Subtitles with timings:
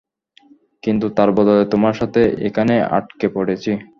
[0.83, 3.71] কিন্তু তার বদলে, তোমার সাথে এখানে আটকে পড়েছি।